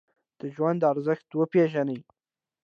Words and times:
د 0.39 0.41
ژوند 0.55 0.81
ارزښت 0.91 1.27
وپیژنئ 1.33 1.99